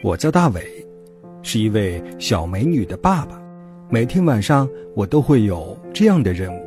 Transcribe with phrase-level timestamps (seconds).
[0.00, 0.62] 我叫大伟，
[1.42, 3.40] 是一位小美女的爸爸。
[3.88, 6.60] 每天晚上我都会有这样的任务。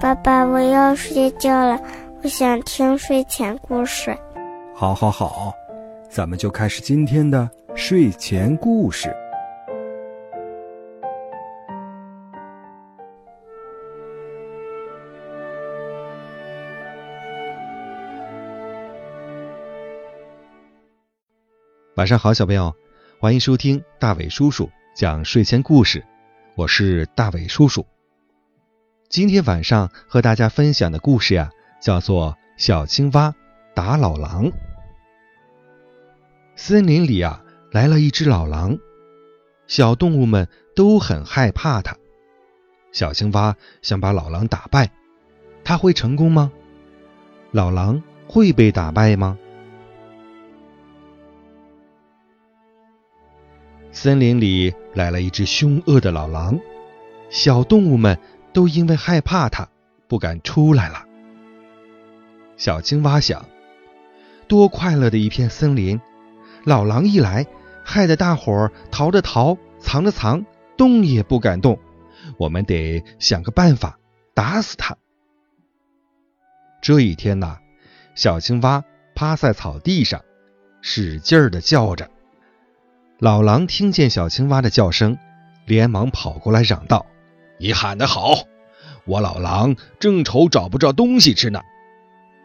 [0.00, 1.80] 爸爸，我要睡觉了，
[2.22, 4.16] 我想听睡前故事。
[4.74, 5.54] 好，好，好，
[6.10, 9.14] 咱们就开始今天的睡前故事。
[22.00, 22.74] 晚上好，小朋友，
[23.18, 26.02] 欢迎收听大伟叔叔讲睡前故事。
[26.54, 27.84] 我是大伟叔叔。
[29.10, 33.34] 今天晚上和大家分享的故事呀，叫做《小青蛙
[33.74, 34.46] 打老狼》。
[36.56, 38.78] 森林里啊，来了一只老狼，
[39.66, 41.94] 小动物们都很害怕它。
[42.92, 44.90] 小青蛙想把老狼打败，
[45.62, 46.50] 它会成功吗？
[47.50, 49.38] 老狼会被打败吗？
[53.92, 56.58] 森林里来了一只凶恶的老狼，
[57.28, 58.16] 小动物们
[58.52, 59.68] 都因为害怕它，
[60.08, 61.04] 不敢出来了。
[62.56, 63.44] 小青蛙想：
[64.46, 66.00] 多快乐的一片森林，
[66.64, 67.46] 老狼一来，
[67.84, 70.44] 害得大伙儿逃着逃，藏着藏，
[70.76, 71.78] 动也不敢动。
[72.36, 73.98] 我们得想个办法
[74.34, 74.96] 打死它。
[76.80, 77.58] 这一天呐，
[78.14, 78.84] 小青蛙
[79.16, 80.22] 趴在草地上，
[80.80, 82.08] 使劲儿的叫着。
[83.20, 85.18] 老狼听见小青蛙的叫声，
[85.66, 87.04] 连忙跑过来嚷道
[87.60, 88.32] ：“你喊得好！
[89.04, 91.60] 我老狼正愁找不着东西吃呢，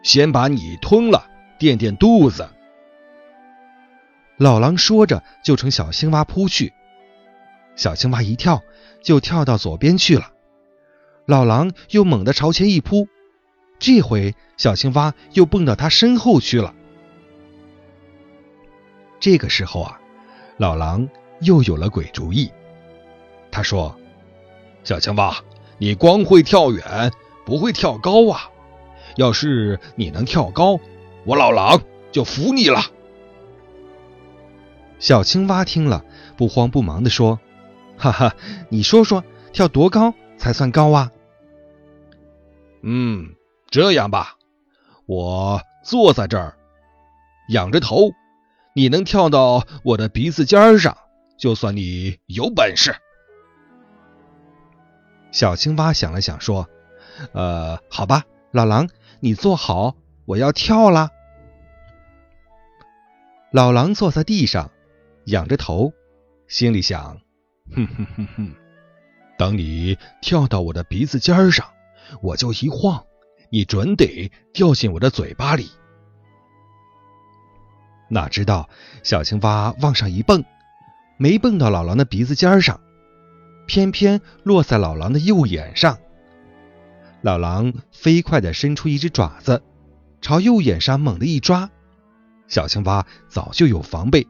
[0.04, 2.50] 先把你吞了，垫垫肚子。”
[4.36, 6.74] 老狼说着，就朝小青蛙扑去。
[7.78, 8.62] 小青蛙一跳，
[9.02, 10.34] 就跳到左边去了。
[11.26, 13.08] 老狼又猛地朝前一扑，
[13.80, 16.76] 这回小青蛙又蹦到他身后去了。
[19.22, 20.02] 这个时候啊。
[20.58, 21.08] 老狼
[21.42, 22.50] 又有了鬼主意，
[23.52, 23.94] 他说
[24.86, 25.36] ：“小青蛙，
[25.78, 27.12] 你光会跳远，
[27.46, 28.50] 不会跳高啊！
[29.18, 30.80] 要是你能跳高，
[31.26, 32.80] 我老狼就服你了。”
[34.98, 36.06] 小青蛙听了，
[36.38, 37.38] 不慌不忙地说
[37.98, 38.34] ：“哈哈，
[38.70, 41.12] 你说说，跳多高才算高啊
[42.82, 43.36] ？”“嗯，
[43.70, 44.38] 这样吧，
[45.06, 46.56] 我坐在这儿，
[47.50, 48.12] 仰着头。”
[48.78, 50.98] 你能跳到我的鼻子尖上，
[51.40, 52.94] 就算你有本事。
[55.32, 56.68] 小青蛙想了想，说
[57.32, 58.90] ：“呃，好吧，老狼，
[59.22, 61.10] 你坐好，我要跳啦。”
[63.50, 64.70] 老狼坐在地上，
[65.28, 65.94] 仰着头，
[66.50, 67.22] 心里想
[67.74, 68.56] ：“哼哼哼哼，
[69.38, 71.66] 等你跳到我的鼻子尖上，
[72.22, 73.06] 我就一晃，
[73.50, 75.72] 你准得掉进我的嘴巴里。”
[78.08, 78.70] 哪知道
[79.04, 80.44] 小青蛙往上一蹦，
[81.18, 82.80] 没蹦到老狼的鼻子尖上，
[83.66, 85.98] 偏偏落在老狼的右眼上。
[87.22, 89.64] 老狼飞快地伸出一只爪子，
[90.22, 91.70] 朝右眼上猛地一抓。
[92.48, 94.28] 小青蛙早就有防备，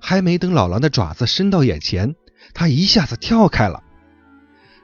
[0.00, 2.16] 还没等老狼的爪子伸到眼前，
[2.54, 3.84] 它一下子跳开了。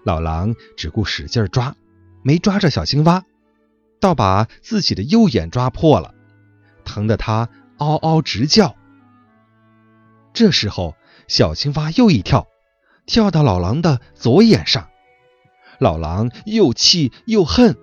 [0.04, 1.74] 老狼只顾使劲抓，
[2.22, 3.24] 没抓着小青蛙，
[3.98, 6.14] 倒把自己的右眼抓破了，
[6.84, 7.48] 疼得它。
[7.78, 8.74] 嗷嗷直叫。
[10.32, 10.94] 这时候，
[11.28, 12.46] 小青蛙又一跳，
[13.06, 14.88] 跳到老狼的左眼上。
[15.78, 17.76] 老狼又气又恨，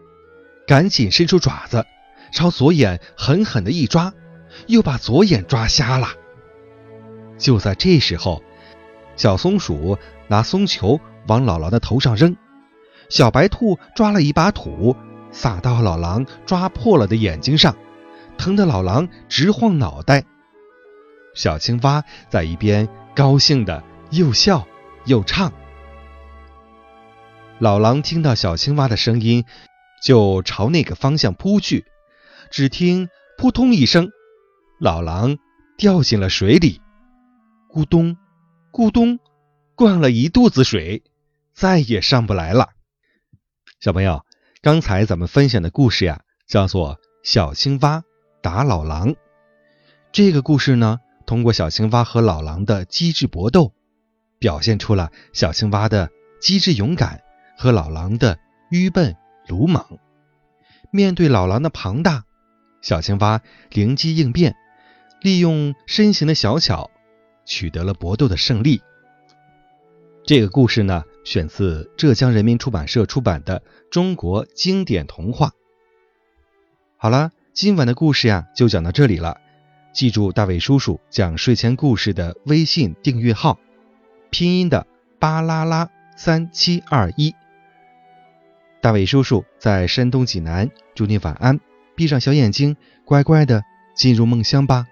[0.67, 1.85] 赶紧伸出爪子，
[2.31, 4.13] 朝左眼狠狠的一抓，
[4.67, 6.09] 又把左眼抓瞎了。
[7.37, 8.41] 就在这时候，
[9.15, 12.35] 小松鼠拿松球往老狼的头上扔，
[13.09, 14.95] 小白兔抓了一把土，
[15.31, 17.75] 撒到老狼抓破了的眼睛上。
[18.37, 20.25] 疼得老狼直晃脑袋，
[21.33, 24.67] 小青蛙在一边高兴的又笑
[25.05, 25.51] 又唱。
[27.59, 29.45] 老狼听到小青蛙的声音，
[30.03, 31.85] 就朝那个方向扑去。
[32.51, 34.09] 只听“扑通”一声，
[34.79, 35.37] 老狼
[35.77, 36.81] 掉进了水里，
[37.71, 38.17] 咕咚
[38.71, 39.19] 咕咚，
[39.75, 41.03] 灌了一肚子水，
[41.53, 42.69] 再也上不来了。
[43.79, 44.23] 小朋友，
[44.61, 47.99] 刚才咱们分享的故事呀，叫做《小青蛙》。
[48.43, 49.15] 打老狼，
[50.11, 53.71] 这个故事呢，通过小青蛙和老狼的机智搏斗，
[54.37, 56.09] 表现出了小青蛙的
[56.41, 57.21] 机智勇敢
[57.57, 58.37] 和老狼的
[58.69, 59.15] 愚笨
[59.47, 59.97] 鲁莽。
[60.91, 62.25] 面对老狼的庞大，
[62.81, 63.39] 小青蛙
[63.71, 64.57] 灵机应变，
[65.21, 66.91] 利用身形的小巧，
[67.45, 68.81] 取得了搏斗的胜利。
[70.25, 75.47] 这个故事呢，选自浙江人民出版社出版的《中国经典童话》。
[76.97, 77.31] 好了。
[77.53, 79.39] 今晚的故事呀，就讲到这里了。
[79.93, 83.59] 记住大伟叔叔讲睡前故事的微信订阅号，
[84.31, 84.87] 拼音的
[85.19, 87.35] 巴拉拉三七二一。
[88.81, 91.59] 大伟叔叔在山东济南，祝你晚安，
[91.95, 93.63] 闭上小眼睛，乖乖的
[93.95, 94.87] 进入梦乡吧。